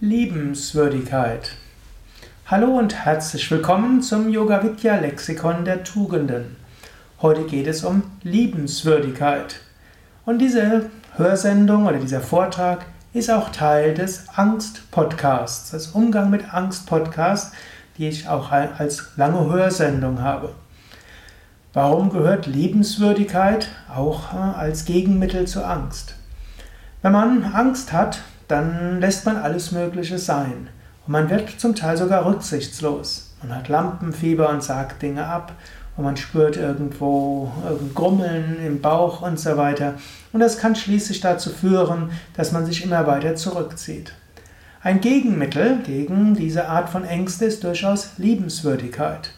Liebenswürdigkeit. 0.00 1.56
Hallo 2.46 2.78
und 2.78 2.94
herzlich 2.94 3.50
willkommen 3.50 4.00
zum 4.00 4.28
Yoga 4.28 4.62
Vidya 4.62 4.94
Lexikon 5.00 5.64
der 5.64 5.82
Tugenden. 5.82 6.54
Heute 7.20 7.42
geht 7.46 7.66
es 7.66 7.82
um 7.82 8.04
Liebenswürdigkeit. 8.22 9.58
Und 10.24 10.38
diese 10.38 10.88
Hörsendung 11.16 11.86
oder 11.86 11.98
dieser 11.98 12.20
Vortrag 12.20 12.86
ist 13.12 13.28
auch 13.28 13.48
Teil 13.48 13.92
des 13.94 14.28
Angst-Podcasts, 14.36 15.72
das 15.72 15.88
Umgang 15.88 16.30
mit 16.30 16.54
Angst-Podcast, 16.54 17.52
die 17.96 18.06
ich 18.06 18.28
auch 18.28 18.52
als 18.52 19.08
lange 19.16 19.52
Hörsendung 19.52 20.22
habe. 20.22 20.54
Warum 21.72 22.10
gehört 22.10 22.46
Liebenswürdigkeit 22.46 23.68
auch 23.92 24.32
äh, 24.32 24.36
als 24.36 24.84
Gegenmittel 24.84 25.48
zur 25.48 25.68
Angst? 25.68 26.14
Wenn 27.02 27.10
man 27.10 27.42
Angst 27.42 27.92
hat, 27.92 28.20
dann 28.48 29.00
lässt 29.00 29.24
man 29.26 29.36
alles 29.36 29.72
Mögliche 29.72 30.18
sein. 30.18 30.68
Und 31.06 31.12
man 31.12 31.30
wird 31.30 31.60
zum 31.60 31.74
Teil 31.74 31.96
sogar 31.96 32.26
rücksichtslos. 32.26 33.34
Man 33.42 33.54
hat 33.54 33.68
Lampenfieber 33.68 34.48
und 34.48 34.62
sagt 34.62 35.02
Dinge 35.02 35.26
ab. 35.26 35.52
Und 35.96 36.04
man 36.04 36.16
spürt 36.16 36.56
irgendwo 36.56 37.50
Grummeln 37.94 38.58
im 38.64 38.80
Bauch 38.80 39.20
und 39.22 39.38
so 39.38 39.56
weiter. 39.56 39.94
Und 40.32 40.40
das 40.40 40.58
kann 40.58 40.76
schließlich 40.76 41.20
dazu 41.20 41.50
führen, 41.50 42.10
dass 42.34 42.52
man 42.52 42.64
sich 42.66 42.84
immer 42.84 43.06
weiter 43.06 43.34
zurückzieht. 43.34 44.12
Ein 44.80 45.00
Gegenmittel 45.00 45.78
gegen 45.84 46.34
diese 46.34 46.68
Art 46.68 46.88
von 46.88 47.04
Ängste 47.04 47.46
ist 47.46 47.64
durchaus 47.64 48.10
Liebenswürdigkeit. 48.16 49.32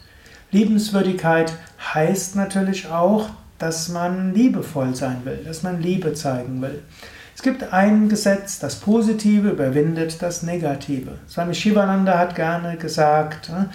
Liebenswürdigkeit 0.51 1.53
heißt 1.93 2.35
natürlich 2.35 2.89
auch, 2.89 3.29
dass 3.57 3.89
man 3.89 4.35
liebevoll 4.35 4.95
sein 4.95 5.21
will, 5.23 5.39
dass 5.43 5.63
man 5.63 5.81
Liebe 5.81 6.13
zeigen 6.13 6.61
will. 6.61 6.83
Es 7.41 7.43
gibt 7.43 7.73
ein 7.73 8.07
Gesetz, 8.07 8.59
das 8.59 8.75
Positive 8.75 9.49
überwindet 9.49 10.21
das 10.21 10.43
Negative. 10.43 11.13
Swami 11.27 11.55
Shivananda 11.55 12.19
hat 12.19 12.35
gerne 12.35 12.77
gesagt, 12.77 13.49
ne, 13.49 13.71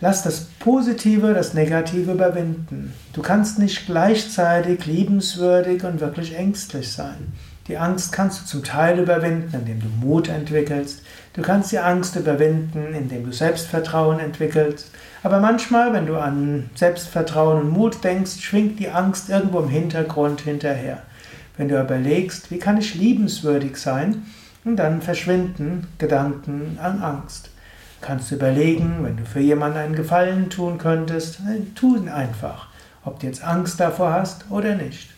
lass 0.00 0.24
das 0.24 0.46
Positive 0.58 1.32
das 1.32 1.54
Negative 1.54 2.10
überwinden. 2.10 2.92
Du 3.12 3.22
kannst 3.22 3.60
nicht 3.60 3.86
gleichzeitig 3.86 4.84
liebenswürdig 4.84 5.84
und 5.84 6.00
wirklich 6.00 6.36
ängstlich 6.36 6.92
sein. 6.92 7.32
Die 7.68 7.78
Angst 7.78 8.10
kannst 8.10 8.40
du 8.40 8.46
zum 8.46 8.64
Teil 8.64 8.98
überwinden, 8.98 9.54
indem 9.54 9.78
du 9.78 9.86
Mut 10.04 10.28
entwickelst. 10.28 11.02
Du 11.34 11.42
kannst 11.42 11.70
die 11.70 11.78
Angst 11.78 12.16
überwinden, 12.16 12.94
indem 12.94 13.26
du 13.26 13.32
Selbstvertrauen 13.32 14.18
entwickelst. 14.18 14.90
Aber 15.22 15.38
manchmal, 15.38 15.92
wenn 15.92 16.06
du 16.06 16.16
an 16.16 16.68
Selbstvertrauen 16.74 17.60
und 17.60 17.70
Mut 17.70 18.02
denkst, 18.02 18.40
schwingt 18.40 18.80
die 18.80 18.90
Angst 18.90 19.28
irgendwo 19.28 19.60
im 19.60 19.68
Hintergrund 19.68 20.40
hinterher. 20.40 21.04
Wenn 21.56 21.68
du 21.68 21.80
überlegst, 21.80 22.50
wie 22.50 22.58
kann 22.58 22.78
ich 22.78 22.94
liebenswürdig 22.94 23.76
sein, 23.76 24.22
und 24.64 24.76
dann 24.76 25.02
verschwinden 25.02 25.86
Gedanken 25.98 26.78
an 26.82 27.02
Angst. 27.02 27.50
Kannst 28.00 28.30
du 28.30 28.36
überlegen, 28.36 28.98
wenn 29.02 29.16
du 29.16 29.24
für 29.24 29.40
jemanden 29.40 29.78
einen 29.78 29.94
Gefallen 29.94 30.50
tun 30.50 30.78
könntest, 30.78 31.38
tu 31.74 31.96
ihn 31.96 32.08
einfach, 32.08 32.68
ob 33.04 33.20
du 33.20 33.26
jetzt 33.26 33.44
Angst 33.44 33.80
davor 33.80 34.12
hast 34.12 34.50
oder 34.50 34.74
nicht. 34.74 35.10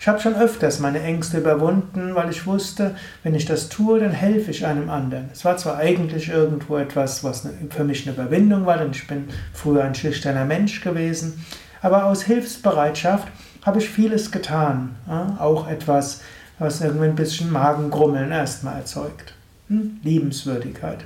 Ich 0.00 0.08
habe 0.08 0.18
schon 0.18 0.34
öfters 0.34 0.80
meine 0.80 1.00
Ängste 1.00 1.38
überwunden, 1.38 2.16
weil 2.16 2.30
ich 2.30 2.44
wusste, 2.44 2.96
wenn 3.22 3.36
ich 3.36 3.44
das 3.44 3.68
tue, 3.68 4.00
dann 4.00 4.10
helfe 4.10 4.50
ich 4.50 4.66
einem 4.66 4.90
anderen. 4.90 5.30
Es 5.32 5.44
war 5.44 5.56
zwar 5.56 5.76
eigentlich 5.76 6.28
irgendwo 6.28 6.76
etwas, 6.76 7.22
was 7.22 7.48
für 7.70 7.84
mich 7.84 8.04
eine 8.04 8.16
Überwindung 8.16 8.66
war, 8.66 8.78
denn 8.78 8.90
ich 8.90 9.06
bin 9.06 9.28
früher 9.52 9.84
ein 9.84 9.94
schüchterner 9.94 10.44
Mensch 10.44 10.80
gewesen, 10.80 11.44
aber 11.82 12.06
aus 12.06 12.24
Hilfsbereitschaft 12.24 13.28
habe 13.62 13.78
ich 13.78 13.88
vieles 13.88 14.30
getan. 14.30 14.96
Auch 15.38 15.68
etwas, 15.68 16.20
was 16.58 16.80
irgendwie 16.80 17.06
ein 17.06 17.16
bisschen 17.16 17.50
Magengrummeln 17.50 18.30
erstmal 18.30 18.76
erzeugt. 18.76 19.34
Hm? 19.68 20.00
Liebenswürdigkeit. 20.02 21.04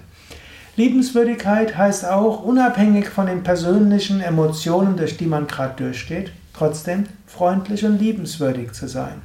Liebenswürdigkeit 0.76 1.76
heißt 1.76 2.04
auch, 2.06 2.42
unabhängig 2.42 3.08
von 3.08 3.26
den 3.26 3.42
persönlichen 3.42 4.20
Emotionen, 4.20 4.96
durch 4.96 5.16
die 5.16 5.26
man 5.26 5.46
gerade 5.46 5.82
durchsteht, 5.82 6.32
trotzdem 6.52 7.06
freundlich 7.26 7.84
und 7.84 7.98
liebenswürdig 7.98 8.72
zu 8.72 8.86
sein. 8.86 9.22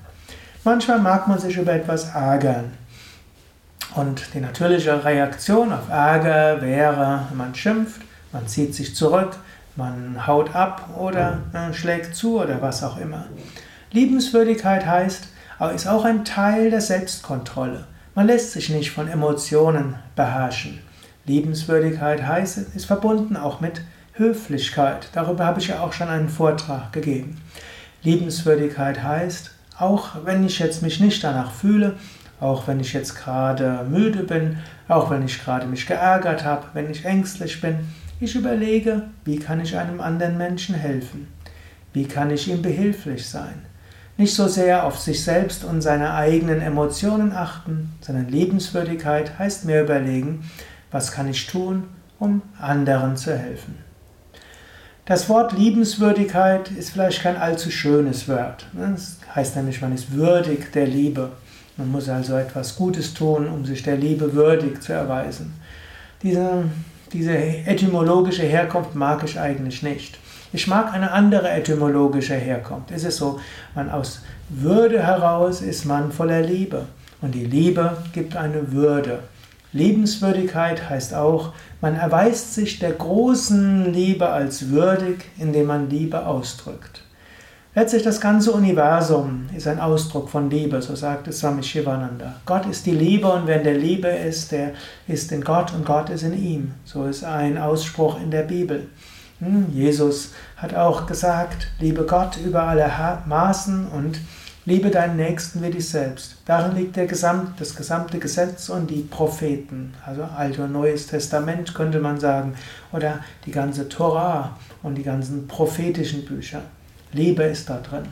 Manchmal 0.63 0.99
mag 0.99 1.27
man 1.27 1.39
sich 1.39 1.57
über 1.57 1.73
etwas 1.73 2.13
ärgern. 2.13 2.71
Und 3.95 4.33
die 4.33 4.39
natürliche 4.39 5.03
Reaktion 5.03 5.73
auf 5.73 5.89
Ärger 5.89 6.61
wäre, 6.61 7.27
man 7.35 7.53
schimpft, 7.53 8.01
man 8.31 8.47
zieht 8.47 8.73
sich 8.73 8.95
zurück, 8.95 9.35
man 9.75 10.27
haut 10.27 10.55
ab 10.55 10.89
oder 10.97 11.39
äh, 11.53 11.73
schlägt 11.73 12.15
zu 12.15 12.39
oder 12.39 12.61
was 12.61 12.83
auch 12.83 12.97
immer. 12.97 13.25
Liebenswürdigkeit 13.91 14.85
heißt, 14.85 15.27
ist 15.75 15.87
auch 15.87 16.05
ein 16.05 16.25
Teil 16.25 16.71
der 16.71 16.81
Selbstkontrolle. 16.81 17.85
Man 18.15 18.27
lässt 18.27 18.51
sich 18.51 18.69
nicht 18.69 18.91
von 18.91 19.07
Emotionen 19.07 19.95
beherrschen. 20.15 20.79
Liebenswürdigkeit 21.25 22.25
heißt, 22.25 22.57
ist 22.75 22.85
verbunden 22.85 23.37
auch 23.37 23.61
mit 23.61 23.81
Höflichkeit. 24.13 25.09
Darüber 25.13 25.45
habe 25.45 25.59
ich 25.59 25.67
ja 25.67 25.81
auch 25.81 25.93
schon 25.93 26.09
einen 26.09 26.29
Vortrag 26.29 26.91
gegeben. 26.91 27.39
Liebenswürdigkeit 28.01 29.03
heißt, 29.03 29.51
auch 29.77 30.25
wenn 30.25 30.45
ich 30.45 30.59
jetzt 30.59 30.81
mich 30.81 30.99
nicht 30.99 31.23
danach 31.23 31.51
fühle, 31.51 31.97
auch 32.39 32.67
wenn 32.67 32.79
ich 32.79 32.93
jetzt 32.93 33.15
gerade 33.15 33.85
müde 33.87 34.23
bin, 34.23 34.57
auch 34.87 35.11
wenn 35.11 35.23
ich 35.23 35.43
gerade 35.43 35.67
mich 35.67 35.85
geärgert 35.85 36.43
habe, 36.43 36.65
wenn 36.73 36.89
ich 36.89 37.05
ängstlich 37.05 37.61
bin, 37.61 37.79
ich 38.21 38.35
überlege, 38.35 39.03
wie 39.25 39.37
kann 39.37 39.59
ich 39.59 39.75
einem 39.75 39.99
anderen 39.99 40.37
Menschen 40.37 40.75
helfen? 40.75 41.27
Wie 41.91 42.05
kann 42.05 42.29
ich 42.29 42.47
ihm 42.47 42.61
behilflich 42.61 43.27
sein? 43.27 43.65
Nicht 44.17 44.35
so 44.35 44.47
sehr 44.47 44.85
auf 44.85 44.99
sich 44.99 45.23
selbst 45.23 45.63
und 45.63 45.81
seine 45.81 46.13
eigenen 46.13 46.61
Emotionen 46.61 47.31
achten, 47.31 47.91
sondern 48.01 48.27
Liebenswürdigkeit 48.27 49.39
heißt 49.39 49.65
mir 49.65 49.81
überlegen, 49.81 50.47
was 50.91 51.11
kann 51.11 51.27
ich 51.27 51.47
tun, 51.47 51.85
um 52.19 52.43
anderen 52.59 53.17
zu 53.17 53.35
helfen. 53.35 53.77
Das 55.05 55.27
Wort 55.27 55.57
Liebenswürdigkeit 55.57 56.69
ist 56.69 56.91
vielleicht 56.91 57.23
kein 57.23 57.35
allzu 57.35 57.71
schönes 57.71 58.27
Wort. 58.29 58.67
Das 58.73 59.17
heißt 59.33 59.55
nämlich, 59.55 59.81
man 59.81 59.95
ist 59.95 60.13
würdig 60.13 60.71
der 60.71 60.85
Liebe. 60.85 61.31
Man 61.75 61.89
muss 61.89 62.07
also 62.07 62.35
etwas 62.35 62.75
Gutes 62.75 63.15
tun, 63.15 63.47
um 63.47 63.65
sich 63.65 63.81
der 63.81 63.97
Liebe 63.97 64.33
würdig 64.33 64.81
zu 64.83 64.93
erweisen. 64.93 65.53
Diese 66.21 66.65
diese 67.13 67.35
etymologische 67.35 68.43
Herkunft 68.43 68.95
mag 68.95 69.23
ich 69.23 69.39
eigentlich 69.39 69.83
nicht. 69.83 70.17
Ich 70.53 70.67
mag 70.67 70.93
eine 70.93 71.11
andere 71.11 71.49
etymologische 71.49 72.35
Herkunft. 72.35 72.91
Es 72.91 73.03
ist 73.03 73.17
so, 73.17 73.39
man 73.75 73.89
aus 73.89 74.21
Würde 74.49 75.01
heraus 75.01 75.61
ist 75.61 75.85
man 75.85 76.11
voller 76.11 76.41
Liebe. 76.41 76.87
Und 77.21 77.35
die 77.35 77.45
Liebe 77.45 77.97
gibt 78.13 78.35
eine 78.35 78.71
Würde. 78.71 79.19
Liebenswürdigkeit 79.73 80.89
heißt 80.89 81.13
auch, 81.13 81.53
man 81.79 81.95
erweist 81.95 82.53
sich 82.53 82.79
der 82.79 82.91
großen 82.91 83.93
Liebe 83.93 84.27
als 84.27 84.69
würdig, 84.69 85.25
indem 85.37 85.67
man 85.67 85.89
Liebe 85.89 86.25
ausdrückt. 86.25 87.03
Letztlich 87.73 88.03
das 88.03 88.19
ganze 88.19 88.51
Universum 88.51 89.47
ist 89.55 89.65
ein 89.65 89.79
Ausdruck 89.79 90.29
von 90.29 90.49
Liebe, 90.49 90.81
so 90.81 90.93
sagt 90.93 91.29
es 91.29 91.39
Swami 91.39 91.63
Shivananda. 91.63 92.35
Gott 92.45 92.65
ist 92.65 92.85
die 92.85 92.91
Liebe 92.91 93.31
und 93.31 93.47
wer 93.47 93.59
in 93.59 93.63
der 93.63 93.77
Liebe 93.77 94.09
ist, 94.09 94.51
der 94.51 94.73
ist 95.07 95.31
in 95.31 95.41
Gott 95.41 95.73
und 95.73 95.85
Gott 95.85 96.09
ist 96.09 96.23
in 96.23 96.33
ihm. 96.33 96.73
So 96.83 97.05
ist 97.05 97.23
ein 97.23 97.57
Ausspruch 97.57 98.19
in 98.19 98.29
der 98.29 98.43
Bibel. 98.43 98.89
Hm, 99.39 99.67
Jesus 99.71 100.33
hat 100.57 100.75
auch 100.75 101.05
gesagt, 101.05 101.69
liebe 101.79 102.05
Gott 102.05 102.35
über 102.45 102.63
alle 102.63 102.91
Maßen 103.25 103.87
und 103.87 104.19
liebe 104.65 104.89
deinen 104.89 105.15
Nächsten 105.15 105.63
wie 105.63 105.71
dich 105.71 105.87
selbst. 105.87 106.41
Darin 106.45 106.75
liegt 106.75 106.97
der 106.97 107.07
Gesamt, 107.07 107.61
das 107.61 107.73
gesamte 107.73 108.19
Gesetz 108.19 108.67
und 108.67 108.89
die 108.89 109.03
Propheten, 109.03 109.93
also 110.05 110.23
Altes 110.23 110.59
und 110.59 110.73
Neues 110.73 111.07
Testament 111.07 111.73
könnte 111.73 112.01
man 112.01 112.19
sagen, 112.19 112.53
oder 112.91 113.21
die 113.45 113.51
ganze 113.51 113.87
Torah 113.87 114.57
und 114.83 114.95
die 114.95 115.03
ganzen 115.03 115.47
prophetischen 115.47 116.25
Bücher. 116.25 116.63
Liebe 117.13 117.43
ist 117.43 117.69
da 117.69 117.77
drin. 117.77 118.05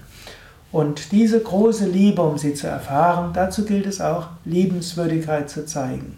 Und 0.71 1.11
diese 1.11 1.39
große 1.39 1.87
Liebe, 1.87 2.21
um 2.21 2.37
sie 2.37 2.53
zu 2.53 2.67
erfahren, 2.67 3.31
dazu 3.33 3.65
gilt 3.65 3.87
es 3.87 4.01
auch, 4.01 4.27
Liebenswürdigkeit 4.45 5.49
zu 5.49 5.65
zeigen. 5.65 6.17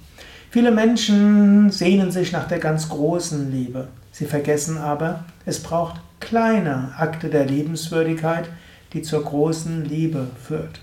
Viele 0.50 0.72
Menschen 0.72 1.72
sehnen 1.72 2.12
sich 2.12 2.34
nach 2.34 2.48
der 2.48 2.60
ganz 2.60 2.90
großen 2.90 3.50
Liebe. 3.52 3.88
Sie 4.12 4.26
vergessen 4.26 4.78
aber, 4.78 5.24
es 5.46 5.64
braucht 5.64 6.02
kleine 6.20 6.94
Akte 6.98 7.30
der 7.30 7.46
Liebenswürdigkeit, 7.46 8.50
die 8.92 9.02
zur 9.02 9.24
großen 9.24 9.86
Liebe 9.86 10.28
führt. 10.46 10.82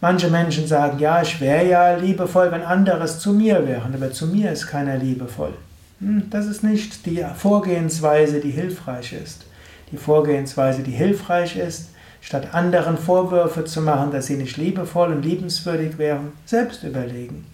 Manche 0.00 0.30
Menschen 0.30 0.68
sagen, 0.68 1.00
ja, 1.00 1.22
ich 1.22 1.40
wäre 1.40 1.68
ja 1.68 1.96
liebevoll, 1.96 2.52
wenn 2.52 2.62
anderes 2.62 3.18
zu 3.18 3.32
mir 3.32 3.66
wären, 3.66 3.94
aber 3.94 4.12
zu 4.12 4.26
mir 4.26 4.52
ist 4.52 4.68
keiner 4.68 4.96
liebevoll. 4.96 5.54
Hm, 5.98 6.30
das 6.30 6.46
ist 6.46 6.62
nicht 6.62 7.06
die 7.06 7.24
Vorgehensweise, 7.36 8.40
die 8.40 8.50
hilfreich 8.50 9.12
ist 9.12 9.46
die 9.92 9.96
Vorgehensweise, 9.96 10.82
die 10.82 10.90
hilfreich 10.90 11.56
ist, 11.56 11.90
statt 12.20 12.48
anderen 12.52 12.96
Vorwürfe 12.96 13.64
zu 13.64 13.80
machen, 13.80 14.10
dass 14.10 14.26
sie 14.26 14.36
nicht 14.36 14.56
liebevoll 14.56 15.12
und 15.12 15.22
liebenswürdig 15.22 15.98
wären, 15.98 16.32
selbst 16.46 16.82
überlegen. 16.82 17.44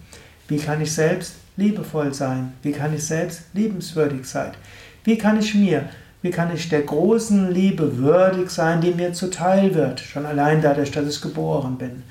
Wie 0.47 0.57
kann 0.57 0.81
ich 0.81 0.93
selbst 0.93 1.35
liebevoll 1.57 2.13
sein? 2.13 2.53
Wie 2.63 2.71
kann 2.71 2.95
ich 2.95 3.05
selbst 3.05 3.43
liebenswürdig 3.53 4.25
sein? 4.25 4.51
Wie 5.03 5.17
kann 5.17 5.39
ich 5.39 5.53
mir, 5.53 5.89
wie 6.21 6.31
kann 6.31 6.53
ich 6.53 6.69
der 6.69 6.81
großen 6.81 7.51
Liebe 7.51 7.97
würdig 7.97 8.49
sein, 8.49 8.81
die 8.81 8.91
mir 8.91 9.13
zuteil 9.13 9.75
wird, 9.75 9.99
schon 9.99 10.25
allein 10.25 10.61
dadurch, 10.61 10.91
dass 10.91 11.07
ich 11.07 11.21
geboren 11.21 11.77
bin? 11.77 12.03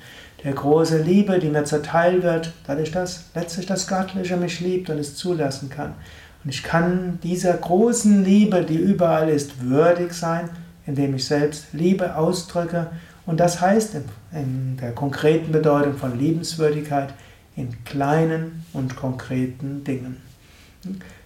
der 0.43 0.53
große 0.53 1.01
Liebe, 1.01 1.39
die 1.39 1.49
mir 1.49 1.65
zuteil 1.65 2.23
wird, 2.23 2.53
dadurch, 2.65 2.91
dass 2.91 3.25
letztlich 3.35 3.65
das 3.65 3.87
Göttliche 3.87 4.37
mich 4.37 4.59
liebt 4.59 4.89
und 4.89 4.97
es 4.97 5.15
zulassen 5.15 5.69
kann. 5.69 5.95
Und 6.43 6.49
ich 6.51 6.63
kann 6.63 7.19
dieser 7.21 7.53
großen 7.53 8.23
Liebe, 8.23 8.63
die 8.63 8.77
überall 8.77 9.29
ist, 9.29 9.61
würdig 9.61 10.13
sein, 10.13 10.49
indem 10.85 11.15
ich 11.15 11.25
selbst 11.25 11.67
Liebe 11.73 12.15
ausdrücke. 12.15 12.87
Und 13.25 13.39
das 13.39 13.61
heißt 13.61 13.95
in 14.31 14.77
der 14.77 14.93
konkreten 14.93 15.51
Bedeutung 15.51 15.95
von 15.95 16.17
Liebenswürdigkeit 16.17 17.13
in 17.55 17.83
kleinen 17.83 18.63
und 18.73 18.95
konkreten 18.95 19.83
Dingen. 19.83 20.17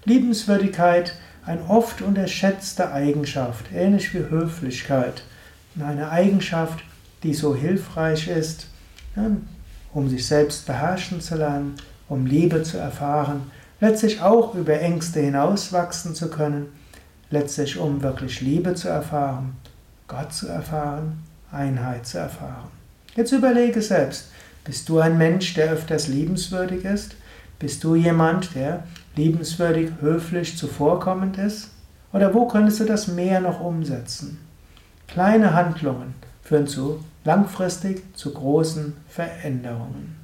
Liebenswürdigkeit, 0.06 1.16
eine 1.46 1.70
oft 1.70 2.02
unterschätzte 2.02 2.92
Eigenschaft, 2.92 3.66
ähnlich 3.74 4.14
wie 4.14 4.30
Höflichkeit. 4.30 5.24
Eine 5.80 6.10
Eigenschaft, 6.10 6.84
die 7.22 7.34
so 7.34 7.56
hilfreich 7.56 8.28
ist, 8.28 8.68
um 9.94 10.10
sich 10.10 10.26
selbst 10.26 10.66
beherrschen 10.66 11.22
zu 11.22 11.36
lernen, 11.36 11.76
um 12.10 12.26
Liebe 12.26 12.64
zu 12.64 12.78
erfahren, 12.78 13.52
letztlich 13.84 14.22
auch 14.22 14.56
über 14.56 14.80
Ängste 14.80 15.20
hinauswachsen 15.20 16.16
zu 16.16 16.30
können, 16.30 16.68
letztlich 17.30 17.78
um 17.78 18.02
wirklich 18.02 18.40
Liebe 18.40 18.76
zu 18.76 18.88
erfahren, 18.88 19.58
Gott 20.08 20.32
zu 20.32 20.48
erfahren, 20.48 21.22
Einheit 21.52 22.08
zu 22.08 22.18
erfahren. 22.18 22.70
Jetzt 23.14 23.34
überlege 23.34 23.82
selbst, 23.82 24.32
bist 24.64 24.88
du 24.88 25.00
ein 25.00 25.18
Mensch, 25.18 25.54
der 25.56 25.70
öfters 25.70 26.08
liebenswürdig 26.08 26.86
ist? 26.86 27.18
Bist 27.60 27.84
du 27.84 27.96
jemand, 27.96 28.56
der 28.56 28.86
liebenswürdig, 29.18 29.92
höflich, 30.00 30.58
zuvorkommend 30.58 31.38
ist? 31.38 31.72
Oder 32.14 32.34
wo 32.34 32.48
könntest 32.48 32.80
du 32.80 32.86
das 32.86 33.10
mehr 33.10 33.42
noch 33.42 33.60
umsetzen? 33.60 34.40
Kleine 35.10 35.54
Handlungen 35.54 36.16
führen 36.42 36.68
zu 36.68 37.04
langfristig 37.26 38.02
zu 38.16 38.32
großen 38.32 38.94
Veränderungen. 39.10 40.23